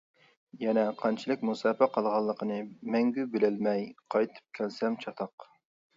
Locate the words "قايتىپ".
4.17-4.61